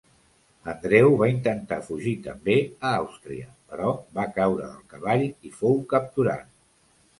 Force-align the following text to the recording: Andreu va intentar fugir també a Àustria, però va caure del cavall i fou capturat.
Andreu 0.71 1.11
va 1.19 1.27
intentar 1.33 1.77
fugir 1.89 2.13
també 2.29 2.55
a 2.91 2.95
Àustria, 3.01 3.47
però 3.75 3.93
va 4.19 4.27
caure 4.41 4.65
del 4.73 4.83
cavall 4.97 5.29
i 5.29 5.55
fou 5.61 5.81
capturat. 5.95 6.53